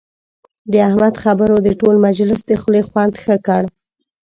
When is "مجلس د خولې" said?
2.07-2.81